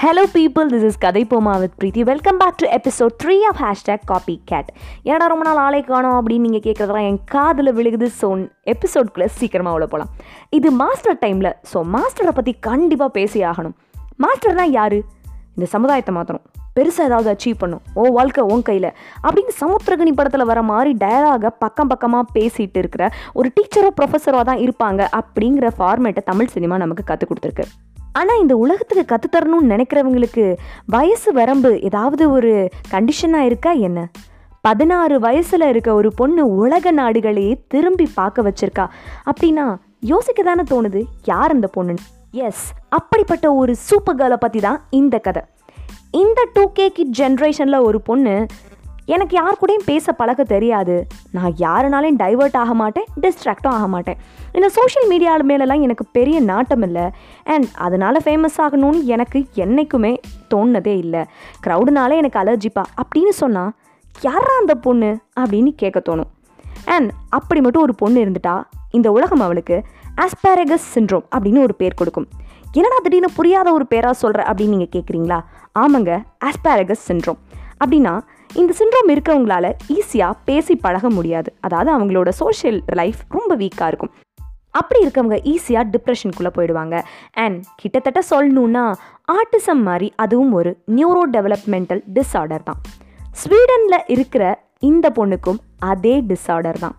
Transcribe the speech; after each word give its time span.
Hello 0.00 0.22
people 0.34 0.70
this 0.72 0.84
is 0.86 0.98
கதை 1.02 1.20
போமா 1.30 1.52
with 1.60 1.76
Preethi 1.80 2.02
welcome 2.08 2.38
back 2.40 2.56
to 2.62 2.66
episode 2.76 3.14
three 3.22 3.36
of 3.50 3.60
hashtag 3.62 4.02
copy 4.10 4.34
cat 4.50 4.68
ஏன்னா 5.10 5.26
ரொம்ப 5.32 5.44
நாள் 5.48 5.60
ஆளை 5.62 5.80
காணோம் 5.82 6.16
அப்படின்னு 6.18 6.46
நீங்கள் 6.46 6.64
கேட்குறதெல்லாம் 6.66 7.06
என் 7.10 7.20
காதில் 7.34 7.70
விழுகுது. 7.78 8.06
ஸோ 8.18 8.28
எபிசோட்குள்ளே 8.72 9.28
சீக்கிரமாக 9.38 9.76
உள்ள 9.76 9.86
போகலாம் 9.92 10.10
இது 10.58 10.70
மாஸ்டர் 10.82 11.18
டைமில் 11.24 11.50
ஸோ 11.70 11.80
மாஸ்டரை 11.94 12.34
பற்றி 12.38 12.54
கண்டிப்பாக 12.68 13.10
பேசி 13.16 13.40
ஆகணும். 13.50 13.74
மாஸ்டர்னால் 14.24 14.74
யார்? 14.78 14.98
இந்த 15.56 15.68
சமுதாயத்தை 15.76 16.14
மாற்றணும் 16.18 16.44
பெருசாக 16.78 17.08
ஏதாவது 17.10 17.30
அச்சீவ் 17.34 17.58
பண்ணும் 17.62 17.82
ஓ 17.94 18.04
வாழ்க்கை 18.18 18.44
உன் 18.52 18.66
கையில். 18.68 18.90
அப்படின்னு 19.26 19.54
சமுத்திரகனி 19.62 20.14
படத்தில் 20.20 20.48
வர 20.52 20.62
மாதிரி 20.72 20.94
டயலாகை 21.04 21.52
பக்கம் 21.64 21.92
பக்கமாக 21.94 22.32
பேசிகிட்டு 22.36 22.80
இருக்கிற 22.82 23.04
ஒரு 23.40 23.50
டீச்சரோ 23.58 23.92
ப்ரொஃபஸரோ 24.00 24.44
தான் 24.50 24.62
இருப்பாங்க 24.66 25.02
அப்படிங்கிற 25.20 25.68
ஃபார்மேட்டை 25.78 26.24
தமிழ் 26.30 26.54
சினிமா 26.56 26.78
நமக்கு 26.84 27.10
கற்றுக் 27.12 27.32
கொடுத்துருக்கு. 27.32 27.66
ஆனால் 28.18 28.40
இந்த 28.40 28.54
உலகத்துக்கு 28.56 29.04
கற்றுத்தரணும்னு 29.12 29.72
நினைக்கிறவங்களுக்கு 29.72 30.44
வயசு 30.86 31.30
வரம்பு 31.32 31.70
ஏதாவது 31.80 32.24
ஒரு 32.30 32.52
கண்டிஷனாக 32.90 33.48
இருக்கா 33.48 33.72
என்ன? 33.88 34.00
பதினாறு 34.64 35.16
வயசில் 35.20 35.66
இருக்க 35.72 35.90
ஒரு 35.94 36.10
பொண்ணு 36.12 36.42
உலக 36.62 36.90
நாடுகளையே 36.90 37.52
திரும்பி 37.68 38.06
பார்க்க 38.14 38.46
வச்சிருக்கா. 38.48 38.84
அப்படின்னா 39.30 39.66
யோசிக்க 40.12 40.42
தானே 40.42 40.64
தோணுது 40.70 41.02
யார் 41.24 41.50
அந்த 41.50 41.68
பொண்ணு 41.68 41.94
எஸ் 42.46 42.64
அப்படிப்பட்ட 42.88 43.46
ஒரு 43.54 43.72
சூப்பர் 43.88 44.16
கேர்ளை 44.16 44.38
பற்றி 44.40 44.60
தான் 44.60 44.80
இந்த 45.00 45.16
கதை. 45.18 45.42
இந்த 46.22 46.40
டூ 46.52 46.64
கே 46.72 46.86
கிட் 46.90 47.14
ஜென்ரேஷனில் 47.18 47.84
ஒரு 47.88 47.98
பொண்ணு 48.00 48.34
எனக்கு 49.06 49.36
யார் 49.36 49.58
கூடயும் 49.60 49.84
பேச 49.84 50.12
பழக 50.12 50.44
தெரியாது. 50.44 51.06
நான் 51.30 51.54
யாருனாலையும் 51.58 52.18
டைவர்ட் 52.18 52.56
ஆக 52.56 52.74
மாட்டேன் 52.74 53.04
டிஸ்ட்ராக்டும் 53.22 53.74
ஆக 53.76 53.86
மாட்டேன். 53.86 54.16
இந்த 54.52 54.68
சோஷியல் 54.68 55.08
மீடியா 55.08 55.38
மேலெலாம் 55.38 55.80
எனக்கு 55.80 56.04
பெரிய 56.04 56.40
நாட்டம் 56.40 56.82
இல்லை. 56.82 57.02
அண்ட் 57.44 57.66
அதனால் 57.74 58.20
ஃபேமஸ் 58.24 58.58
ஆகணும்னு 58.58 59.04
எனக்கு 59.04 59.46
என்றைக்குமே 59.54 60.20
தோணுனதே 60.54 60.96
இல்லை. 60.96 61.24
க்ரௌடுனால 61.66 62.16
எனக்கு 62.16 62.38
அலர்ஜிப்பா 62.38 62.84
அப்படின்னு 63.02 63.28
சொன்னால் 63.28 63.72
யாரா 64.20 64.58
அந்த 64.58 64.74
பொண்ணு? 64.74 65.18
அப்படின்னு 65.40 65.72
கேட்க 65.76 66.02
தோணும். 66.08 66.30
அண்ட் 66.84 67.12
அப்படி 67.28 67.60
மட்டும் 67.60 67.82
ஒரு 67.82 67.94
பொண்ணு 67.94 68.24
இருந்துட்டா 68.24 68.64
இந்த 68.90 69.12
உலகம் 69.12 69.40
அவளுக்கு 69.40 69.82
ஆஸ்பாரகஸ் 70.16 70.88
சின்ட்ரோம் 70.94 71.24
அப்படின்னு 71.38 71.62
ஒரு 71.62 71.74
பேர் 71.74 71.94
கொடுக்கும். 71.94 72.28
என்னடா 72.72 72.96
திடீர்னு 73.02 73.28
புரியாத 73.34 73.72
ஒரு 73.72 73.86
பேராக 73.86 74.14
சொல்கிற 74.14 74.42
அப்படின்னு 74.42 74.68
நீங்கள் 74.68 74.94
கேட்குறீங்களா 74.94 75.44
ஆமாங்க 75.78 76.22
ஆஸ்பாரகஸ் 76.44 77.04
சின்ட்ரோம் 77.08 77.38
அப்படின்னா 77.84 78.20
இந்த 78.54 78.74
சிண்ட்ரோம் 78.78 79.10
இருக்கிறவங்களால 79.14 79.72
ஈஸியாக 79.96 80.38
பேசி 80.44 80.76
பழக 80.76 81.10
முடியாது. 81.10 81.54
அதாவது 81.60 81.90
அவங்களோட 81.96 82.28
சோஷியல் 82.28 82.82
லைஃப் 83.00 83.20
ரொம்ப 83.28 83.56
வீக்காக 83.56 83.86
இருக்கும். 83.86 84.12
அப்படி 84.70 85.00
இருக்கவங்க 85.04 85.36
ஈஸியாக 85.52 85.84
டிப்ரெஷனுக்குள்ளே 85.94 86.52
போயிடுவாங்க. 86.56 87.02
அண்ட் 87.32 87.64
கிட்டத்தட்ட 87.76 88.22
சொல்லணுன்னா 88.30 88.84
ஆட்டிசம் 89.36 89.82
மாதிரி 89.88 90.12
அதுவும் 90.16 90.52
ஒரு 90.52 90.76
நியூரோ 90.96 91.22
டெவலப்மெண்டல் 91.36 92.02
டிஸார்டர் 92.18 92.62
தான். 92.62 92.80
ஸ்வீடனில் 93.42 94.06
இருக்கிற 94.06 94.44
இந்த 94.80 95.12
பொண்ணுக்கும் 95.16 95.60
அதே 95.78 96.20
டிஸார்டர் 96.20 96.78
தான். 96.78 96.96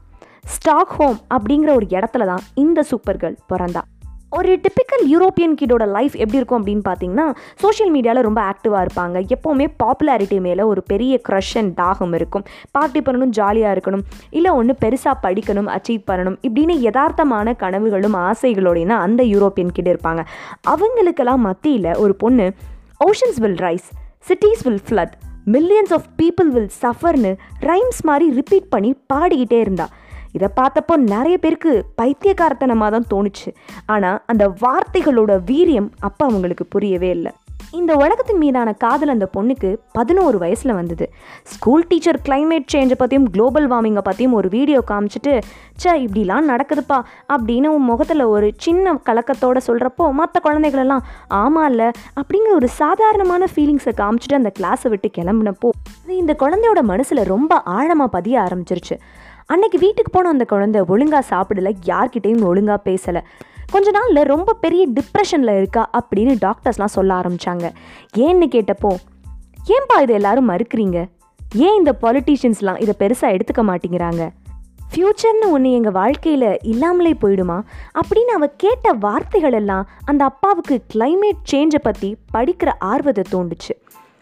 ஸ்டாக்ஹோம் 0.55 1.19
அப்படிங்கிற 1.35 1.73
ஒரு 1.73 1.85
இடத்துல 1.89 2.25
தான் 2.25 2.43
இந்த 2.53 2.83
சூப்பர் 2.83 3.17
கேர்ள் 3.17 3.37
பிறந்தா. 3.53 3.81
ஒரு 4.29 4.59
டிப்பிக்கல் 4.59 5.05
யூரோப்பியன் 5.13 5.55
கிடோட 5.61 5.87
லைஃப் 5.87 6.15
எப்படி 6.15 6.37
இருக்கும் 6.37 6.65
அப்படின்னு 6.65 6.81
பார்த்தீங்கன்னா 6.87 7.35
சோஷியல் 7.55 7.93
மீடியாவில் 7.93 8.21
ரொம்ப 8.21 8.41
ஆக்டிவாக 8.41 8.85
இருப்பாங்க. 8.85 9.31
எப்போவுமே 9.35 9.67
பாப்புலாரிட்டி 9.83 10.41
மேலே 10.41 10.63
ஒரு 10.63 10.83
பெரிய 10.83 11.21
க்ரஷ் 11.29 11.55
அண்ட் 11.55 11.79
தாகம் 11.79 12.13
இருக்கும். 12.13 12.43
பார்ட்டி 12.71 12.99
பண்ணணும் 12.99 13.25
ஜாலியாக 13.25 13.79
இருக்கணும். 13.79 14.01
இல்லை 14.29 14.51
ஒன்று 14.51 14.75
பெருசாக 14.85 15.13
படிக்கணும் 15.23 15.75
அச்சீவ் 15.77 16.01
பண்ணணும் 16.07 16.37
இப்படின்னு 16.41 16.75
யதார்த்தமான 16.87 17.55
கனவுகளும் 17.55 18.15
ஆசைகளோடையும் 18.15 18.97
அந்த 19.05 19.23
யூரோப்பியன் 19.23 19.67
கிட்ட 19.67 19.93
இருப்பாங்க. 19.93 20.25
அவங்களுக்கெல்லாம் 20.61 21.41
மத்தியில் 21.41 21.95
ஒரு 21.95 22.15
பொண்ணு 22.15 22.51
oceans 23.05 23.39
will 23.39 23.55
rise 23.55 23.87
cities 24.27 24.63
will 24.63 24.79
flood 24.89 25.11
millions 25.45 25.93
of 25.93 26.07
people 26.21 26.45
will 26.45 26.69
சஃபர்னு 26.81 27.37
rhymes 27.61 28.01
மாதிரி 28.03 28.35
ரிப்பீட் 28.35 28.69
பண்ணி 28.69 28.95
பாடிக்கிட்டே 29.13 29.59
இருந்தாள் 29.59 29.87
இதை 30.35 30.49
பார்த்தப்போ 30.59 30.95
நிறைய 31.13 31.37
பேருக்கு 31.45 31.73
பைத்தியக்காரத்தனமாக 32.01 32.91
தான் 32.95 33.09
தோணுச்சு. 33.13 33.51
ஆனால் 33.95 34.21
அந்த 34.33 34.45
வார்த்தைகளோட 34.63 35.33
வீரியம் 35.51 35.91
அப்போ 36.09 36.25
அவங்களுக்கு 36.29 36.65
புரியவே 36.75 37.11
இல்லை. 37.17 37.33
இந்த 37.77 37.91
உலகத்தின் 38.01 38.39
மீதான 38.41 38.69
காதல் 38.83 39.11
அந்த 39.13 39.25
பொண்ணுக்கு 39.33 39.69
பதினோரு 39.97 40.37
வயசில் 40.43 40.75
வந்தது. 40.77 41.05
ஸ்கூல் 41.53 41.85
டீச்சர் 41.89 42.19
கிளைமேட் 42.27 42.69
சேஞ்சை 42.73 42.95
பற்றியும் 42.99 43.27
குளோபல் 43.33 43.67
வார்மிங்கை 43.71 44.03
பற்றியும் 44.07 44.35
ஒரு 44.39 44.47
வீடியோ 44.55 44.79
காமிச்சிட்டு 44.91 45.33
ச்சே 45.81 45.93
இப்படிலாம் 46.03 46.47
நடக்குதுப்பா 46.51 46.99
அப்படின்னு 47.33 47.73
உன் 47.75 47.87
முகத்தில் 47.91 48.23
ஒரு 48.35 48.49
சின்ன 48.65 48.93
கலக்கத்தோட 49.09 49.57
சொல்கிறப்போ 49.67 50.05
மற்ற 50.19 50.39
குழந்தைகளெல்லாம் 50.47 51.03
ஆமாம் 51.41 51.69
இல்லை 51.71 51.89
அப்படிங்கிற 52.21 52.53
ஒரு 52.59 52.69
சாதாரணமான 52.81 53.49
ஃபீலிங்ஸை 53.53 53.93
காமிச்சிட்டு 54.01 54.39
அந்த 54.41 54.51
கிளாஸை 54.59 54.89
விட்டு 54.93 55.09
கிளம்புனப்போ 55.19 55.71
அது 56.03 56.15
இந்த 56.23 56.35
குழந்தையோட 56.43 56.83
மனசில் 56.93 57.29
ரொம்ப 57.33 57.61
ஆழமாக 57.77 58.09
பதிய 58.17 58.37
ஆரம்பிச்சிருச்சு. 58.45 58.97
அன்னைக்கு 59.47 59.79
வீட்டுக்கு 59.79 60.11
போன 60.11 60.29
அந்த 60.29 60.45
குழந்தை 60.45 60.81
ஒழுங்காக 60.87 61.35
சாப்பிடல 61.35 61.71
யார்கிட்டேயும் 61.85 62.43
ஒழுங்காக 62.43 62.91
பேசலை. 62.91 63.21
கொஞ்ச 63.71 63.91
நாளில் 63.91 64.23
ரொம்ப 64.23 64.53
பெரிய 64.53 64.87
டிப்ரெஷனில் 64.87 65.57
இருக்கா 65.57 65.89
அப்படின்னு 65.93 66.35
டாக்டர்ஸ்லாம் 66.45 66.85
சொல்ல 66.85 67.13
ஆரம்பித்தாங்க 67.13 67.71
ஏன்னு 68.17 68.47
கேட்டப்போ 68.47 68.95
ஏன்பா 69.67 70.01
இதை 70.01 70.15
எல்லாரும் 70.15 70.49
மறுக்கிறீங்க? 70.49 71.09
ஏன் 71.55 71.77
இந்த 71.77 71.97
பாலிட்டிஷியன்ஸ்லாம் 72.01 72.81
இதை 72.81 72.93
பெருசாக 72.99 73.39
எடுத்துக்க 73.39 73.61
மாட்டேங்கிறாங்க? 73.61 74.29
ஃப்யூச்சர்னு 74.93 75.49
ஒன்று 75.49 75.71
எங்கள் 75.71 75.91
வாழ்க்கையில் 75.91 76.57
இல்லாமலே 76.61 77.13
போயிடுமா? 77.13 77.61
அப்படின்னு 77.93 78.31
அவ 78.35 78.47
கேட்ட 78.47 78.91
வார்த்தைகள் 78.91 79.53
எல்லாம் 79.53 79.87
அந்த 80.05 80.23
அப்பாவுக்கு 80.23 80.83
கிளைமேட் 80.93 81.51
சேஞ்சை 81.51 81.79
பற்றி 81.81 82.17
படிக்கிற 82.33 82.71
ஆர்வத்தை 82.79 83.23
தூண்டுச்சு. 83.31 83.73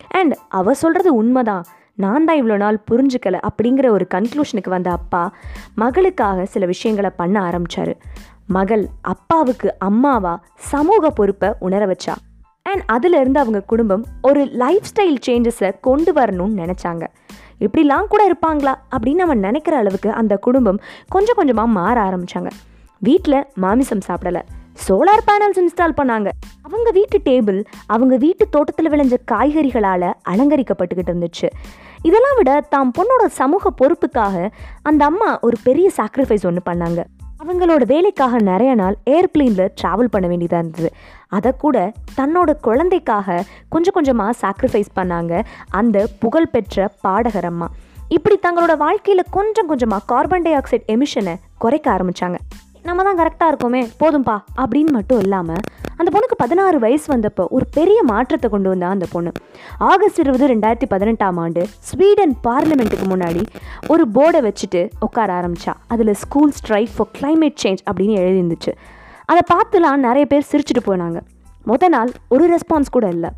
அண்ட் 0.08 0.38
அவ 0.50 0.74
சொல்கிறது 0.74 1.16
உண்மைதான். 1.16 1.66
நான் 2.04 2.26
தான் 2.26 2.40
இவ்வளோ 2.42 2.58
நாள் 2.58 2.84
புரிஞ்சுக்கலை 2.92 3.40
அப்படிங்கிற 3.48 3.88
ஒரு 3.88 4.06
கன்க்ளூஷனுக்கு 4.14 4.70
வந்த 4.70 4.92
அப்பா 4.92 5.34
மகளுக்காக 5.78 6.44
சில 6.44 6.66
விஷயங்களை 6.66 7.12
பண்ண 7.16 7.36
ஆரம்பிச்சாரு. 7.42 7.94
மகள் 8.48 8.84
அப்பாவுக்கு 9.02 9.70
அம்மாவா 9.80 10.34
சமூக 10.56 11.10
பொறுப்பை 11.10 11.50
உணர 11.60 11.86
வச்சா. 11.86 12.16
அண்ட் 12.62 12.84
அதிலிருந்து 12.86 13.40
அவங்க 13.40 13.60
குடும்பம் 13.62 14.04
ஒரு 14.22 14.42
லைஃப் 14.64 14.90
ஸ்டைல் 14.92 15.18
சேஞ்சஸை 15.28 15.72
கொண்டு 15.82 16.14
வரணும்னு 16.14 16.60
நினச்சாங்க. 16.64 17.04
இப்படிலாம் 17.60 18.12
கூட 18.14 18.22
இருப்பாங்களா 18.30 18.76
அப்படின்னு 18.96 19.24
நம்ம 19.24 19.34
நினைக்கிற 19.34 19.78
அளவுக்கு 19.78 20.12
அந்த 20.12 20.36
குடும்பம் 20.38 20.82
கொஞ்சம் 21.10 21.36
கொஞ்சமாக 21.36 21.76
மாற 21.80 21.98
ஆரம்பிச்சாங்க. 22.02 22.52
வீட்டில் 23.00 23.46
மாமிசம் 23.56 24.06
சாப்பிடல. 24.08 24.40
சோலார் 24.84 25.24
பேனல்ஸ் 25.28 25.60
இன்ஸ்டால் 25.62 25.98
பண்ணாங்க. 26.02 26.30
அவங்க 26.62 26.92
வீட்டு 26.92 27.18
டேபிள் 27.26 27.66
அவங்க 27.86 28.18
வீட்டு 28.18 28.50
தோட்டத்தில் 28.50 28.90
விளைஞ்ச 28.90 29.16
காய்கறிகளால் 29.32 30.14
அலங்கரிக்கப்பட்டுக்கிட்டு 30.30 31.12
இருந்துச்சு. 31.14 31.50
இதெல்லாம் 32.02 32.36
விட 32.36 32.62
தாம் 32.70 32.92
பொண்ணோட 32.98 33.26
சமூக 33.26 33.72
பொறுப்புக்காக 33.82 34.50
அந்த 34.82 35.06
அம்மா 35.06 35.40
ஒரு 35.40 35.58
பெரிய 35.64 35.90
சாக்ரிஃபைஸ் 35.98 36.46
ஒன்று 36.46 36.62
பண்ணாங்க. 36.70 37.04
அவங்களோட 37.44 37.86
வேலைக்காக 37.86 38.38
நிறைய 38.40 38.76
நாள் 38.76 38.96
ஏர்பிளேனில் 39.10 39.74
ட்ராவல் 39.82 40.12
பண்ண 40.12 40.28
வேண்டியதாக 40.28 40.64
இருந்தது. 40.64 40.90
அதை 41.28 41.52
கூட 41.58 41.92
தன்னோட 42.18 42.52
குழந்தைக்காக 42.62 43.44
கொஞ்சம் 43.70 43.94
கொஞ்சமாக 43.94 44.38
சாக்ரிஃபைஸ் 44.42 44.96
பண்ணாங்க 44.96 45.44
அந்த 45.70 46.08
புகழ்பெற்ற 46.20 46.88
பாடகர் 47.02 47.46
அம்மா. 47.46 47.70
இப்படி 48.10 48.40
தங்களோட 48.48 48.78
வாழ்க்கையில் 48.78 49.32
கொஞ்சம் 49.32 49.68
கொஞ்சமாக 49.68 50.04
கார்பன் 50.06 50.42
டை 50.42 50.54
ஆக்சைடு 50.54 50.86
எமிஷனை 50.88 51.36
குறைக்க 51.58 51.88
ஆரம்பித்தாங்க 51.92 52.36
நம்ம 52.88 53.04
தான் 53.08 53.20
கரெக்டாக 53.20 53.52
இருக்கோமே 53.52 53.80
போதும்பா. 54.02 54.34
அப்படின்னு 54.62 54.92
மட்டும் 54.98 55.22
இல்லாமல் 55.24 55.62
அந்த 56.00 56.10
பொண்ணுக்கு 56.14 56.36
பதினாறு 56.42 56.78
வயசு 56.84 57.08
வந்தப்போ 57.14 57.44
ஒரு 57.56 57.66
பெரிய 57.78 58.00
மாற்றத்தை 58.10 58.48
கொண்டு 58.50 58.70
வந்தா 58.70 58.88
அந்த 58.96 59.06
பொண்ணு. 59.14 59.32
ஆகஸ்ட் 59.92 60.20
இருபது 60.24 60.48
ரெண்டாயிரத்தி 60.52 60.88
பதினெட்டாம் 60.94 61.38
ஆண்டு 61.44 61.62
ஸ்வீடன் 61.90 62.36
பார்லிமெண்ட்டுக்கு 62.48 63.08
முன்னாடி 63.14 63.44
ஒரு 63.88 64.06
போர்டை 64.16 64.42
வச்சுட்டு 64.48 64.82
உட்கார 65.00 65.34
ஆரம்பிச்சா. 65.40 65.74
அதில் 65.94 66.14
school 66.24 66.54
strike 66.60 66.94
for 66.98 67.12
climate 67.20 67.58
change 67.64 67.84
அப்படின்னு 67.92 68.16
எழுதிருந்துச்சு 68.24 68.74
அதை 69.32 69.44
பார்த்துலாம் 69.54 70.06
நிறைய 70.08 70.26
பேர் 70.34 70.50
சிரிச்சிட்டு 70.52 70.84
போனாங்க. 70.90 71.20
முத 71.72 71.88
நாள் 71.88 72.12
ஒரு 72.36 72.46
ரெஸ்பான்ஸ் 72.56 72.96
கூட 72.96 73.06
இல்லை. 73.18 73.30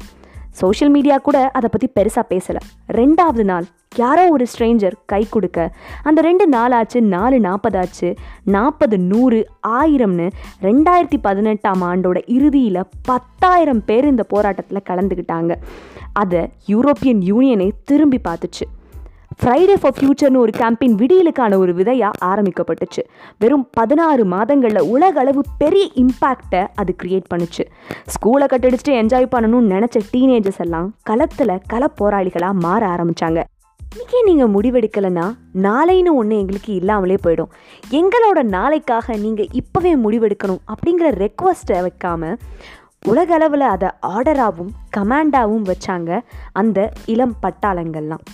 சோஷியல் 0.61 0.93
மீடியா 0.95 1.15
கூட 1.27 1.37
அதை 1.57 1.67
பற்றி 1.71 1.87
பெருசாக 1.97 2.25
பேசலை. 2.33 2.61
ரெண்டாவது 2.99 3.43
நாள் 3.51 3.65
யாரோ 3.95 4.23
ஒரு 4.35 4.45
ஸ்ட்ரேஞ்சர் 4.51 4.95
கை 5.11 5.21
கொடுக்க 5.29 5.59
அந்த 6.07 6.19
ரெண்டு 6.27 6.45
நாளாச்சு 6.55 6.99
நாலு 7.13 7.37
நாற்பதாச்சு 7.47 8.09
நாற்பது 8.55 8.97
நூறு 9.11 9.39
ஆயிரம்னு 9.79 10.27
ரெண்டாயிரத்தி 10.67 11.19
பதினெட்டாம் 11.27 11.83
ஆண்டோட 11.89 12.17
இறுதியில் 12.37 12.81
பத்தாயிரம் 13.09 13.83
பேர் 13.89 14.11
இந்த 14.13 14.25
போராட்டத்தில் 14.33 14.87
கலந்துக்கிட்டாங்க 14.89 15.53
அதை 16.23 16.41
யூரோப்பியன் 16.73 17.21
யூனியனே 17.31 17.69
திரும்பி 17.91 18.19
பார்த்துச்சு. 18.27 18.67
ஃப்ரைடே 19.39 19.73
ஃபார் 19.81 19.95
ஃபியூச்சர்னு 19.97 20.39
ஒரு 20.43 20.51
கேம்பெயின் 20.59 20.95
விடியலுக்கான 20.99 21.57
ஒரு 21.63 21.73
விதையாக 21.79 22.19
ஆரம்பிக்கப்பட்டுச்சு. 22.29 23.01
வெறும் 23.41 23.65
பதினாறு 23.77 24.23
மாதங்களில் 24.31 24.87
உலக 24.93 25.19
அளவு 25.23 25.41
பெரிய 25.59 25.83
இம்பேக்டை 26.03 26.61
அது 26.81 26.91
கிரியேட் 27.01 27.27
பண்ணுச்சு. 27.33 27.63
ஸ்கூலை 28.13 28.45
கட்டடிச்சுட்டு 28.53 28.95
என்ஜாய் 29.01 29.27
பண்ணணும்னு 29.33 29.73
நினச்ச 29.75 29.99
டீனேஜர்ஸ் 30.13 30.61
எல்லாம் 30.65 30.87
களத்தில் 31.09 31.53
கள 31.73 31.89
போராளிகளாக 31.99 32.61
மாற 32.65 32.81
ஆரம்பித்தாங்க 32.95 33.43
இன்றைக்கே 33.91 34.21
நீங்கள் 34.29 34.51
முடிவெடுக்கலைன்னா 34.55 35.27
நாளைன்னு 35.67 36.11
ஒன்று 36.21 36.39
எங்களுக்கு 36.41 36.71
இல்லாமலே 36.79 37.17
போயிடும். 37.25 37.53
எங்களோட 37.99 38.39
நாளைக்காக 38.55 39.17
நீங்கள் 39.25 39.53
இப்போவே 39.61 39.93
முடிவெடுக்கணும் 40.05 40.61
அப்படிங்கிற 40.73 41.09
ரெக்வஸ்ட்டை 41.23 41.79
வைக்காமல் 41.85 42.35
உலக 43.11 43.31
அளவில் 43.39 43.67
அதை 43.75 43.91
ஆர்டராகவும் 44.15 44.73
கமாண்டாகவும் 44.97 45.69
வச்சாங்க 45.71 46.19
அந்த 46.61 46.89
இளம் 47.15 47.37
பட்டாளங்கள்லாம். 47.45 48.25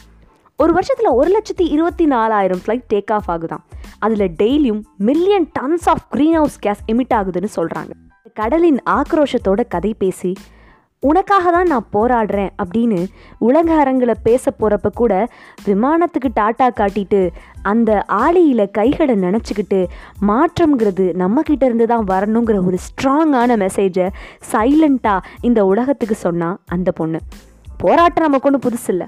ஒரு 0.60 0.74
வருஷத்தில் 0.74 1.16
ஒரு 1.16 1.30
லட்சத்தி 1.32 1.66
இருபத்தி 1.68 2.06
நாலாயிரம் 2.06 2.62
ஃப்ளைட் 2.62 2.88
டேக் 2.90 3.12
ஆஃப் 3.12 3.30
ஆகுதான் 3.32 3.64
அதில் 4.00 4.32
டெய்லியும் 4.40 4.82
million 4.98 5.52
tons 5.60 5.88
of 5.90 6.04
greenhouse 6.36 6.60
gas 6.60 6.82
emit 6.88 7.16
ஆகுதுன்னு 7.16 7.50
சொல்கிறாங்க 7.56 7.92
கடலின் 8.34 8.80
ஆக்ரோஷத்தோட 8.90 9.62
கதை 9.68 9.94
பேசி 9.94 10.32
உனக்காக 11.04 11.52
தான் 11.52 11.68
நான் 11.68 11.88
போராடுறேன் 11.94 12.52
அப்படின்னு 12.64 13.00
உலக 13.38 13.74
அரங்கில் 13.76 14.22
பேச 14.24 14.52
போகிறப்ப 14.60 14.90
கூட 14.94 15.14
விமானத்துக்கு 15.66 16.30
டாட்டா 16.36 16.68
காட்டிட்டு 16.76 17.22
அந்த 17.64 18.04
ஆளியில் 18.18 18.72
கைகளை 18.72 19.16
நினச்சிக்கிட்டு 19.16 19.80
மாற்றம்ங்கிறது 20.28 21.08
நம்மக்கிட்ட 21.14 21.64
இருந்து 21.64 21.88
தான் 21.88 22.08
வரணுங்கிற 22.08 22.66
ஒரு 22.66 22.78
ஸ்ட்ராங்கான 22.88 23.58
மெசேஜை 23.58 24.08
சைலண்ட்டாக 24.52 25.26
இந்த 25.42 25.66
உலகத்துக்கு 25.66 26.16
சொன்னால் 26.16 26.60
அந்த 26.68 26.92
பொண்ணு. 26.92 27.20
போராட்டம் 27.78 28.24
நமக்கு 28.24 28.48
ஒன்றும் 28.48 28.66
புதுசு 28.66 28.90
இல்லை 28.90 29.08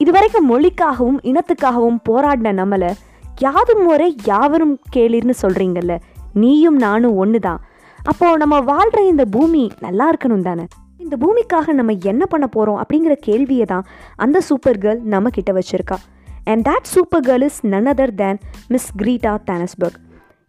இதுவரைக்கும் 0.00 0.46
மொழிக்காகவும் 0.46 1.20
இனத்துக்காகவும் 1.22 1.98
போராடின 2.08 2.52
நம்மளை 2.52 2.90
யாதும் 3.38 3.82
முறை 3.82 4.16
யாவரும் 4.24 4.80
கேளிர்னு 4.96 5.34
சொல்கிறீங்கல்ல 5.42 6.00
நீயும் 6.34 6.76
நானும் 6.76 7.16
ஒன்று 7.16 7.40
தான் 7.40 7.60
அப்போது 8.04 8.36
நம்ம 8.36 8.60
வாழ்கிற 8.60 9.04
இந்த 9.04 9.24
பூமி 9.24 9.70
நல்லா 9.80 10.12
இருக்கணும் 10.12 10.40
தானே? 10.40 10.66
இந்த 10.96 11.16
பூமிக்காக 11.16 11.72
நம்ம 11.72 11.96
என்ன 12.02 12.26
பண்ண 12.26 12.46
போகிறோம் 12.46 12.84
அப்படிங்கிற 12.84 13.12
கேள்வியை 13.12 13.64
தான் 13.64 13.84
அந்த 14.16 14.40
சூப்பர் 14.40 14.78
கேர்ள் 14.78 15.00
நம்ம 15.02 15.28
கிட்ட 15.28 15.52
வச்சுருக்கா. 15.52 15.96
And 16.44 16.68
that 16.68 16.88
super 16.94 17.20
girl 17.20 17.42
is 17.42 17.66
none 17.66 17.86
other 17.86 18.14
than 18.14 18.38
Miss 18.68 18.90
Greta 18.98 19.38
Thunberg 19.50 19.98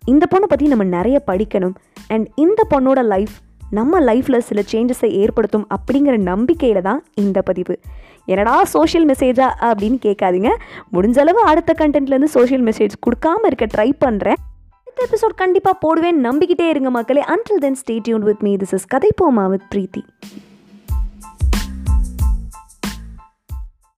இந்த 0.05 0.25
பொண்ணை 0.35 0.47
பற்றி 0.47 0.67
நம்ம 0.67 0.83
நிறைய 0.83 1.21
படிக்கணும். 1.27 1.75
அண்ட் 2.07 2.27
இந்த 2.35 2.67
பொண்ணோட 2.69 3.03
லைஃப் 3.03 3.35
நம்ம 3.71 3.99
லைஃப்பில் 3.99 4.37
சில 4.37 4.61
சேஞ்சஸை 4.71 5.09
ஏற்படுத்தும் 5.11 5.67
அப்படிங்கிற 5.77 6.17
நம்பிக்கையில் 6.17 6.81
தான் 6.81 7.03
இந்த 7.15 7.41
பதிவு. 7.41 7.75
என்னடா 8.33 8.55
சோஷியல் 8.75 9.07
மெசேஜா 9.11 9.47
அப்படின்னு 9.69 9.97
கேட்காதீங்க. 10.05 10.51
முடிஞ்சளவு 10.93 11.41
அடுத்த 11.51 11.75
கண்டென்ட்லேருந்து 11.77 12.33
சோஷியல் 12.37 12.63
மெசேஜ் 12.63 12.95
கொடுக்காம 13.05 13.45
இருக்க 13.51 13.67
ட்ரை 13.75 13.89
பண்ணுறேன் 14.05 14.39
அடுத்த 14.81 15.07
எபிசோட் 15.07 15.39
கண்டிப்பாக 15.41 15.77
போடுவேன் 15.83 16.19
நம்பிக்கிட்டே 16.25 16.67
இருங்க 16.69 16.89
மக்களே. 16.97 17.23
Until 17.33 17.63
then 17.65 17.79
stay 17.81 17.97
tuned 18.03 18.27
with 18.29 18.43
me 18.47 18.53
this 18.63 18.75
is 18.79 18.87
கதை 18.93 19.11
போமா 19.21 19.45
வித் 19.53 19.67
பிரீத்தி. 19.75 20.03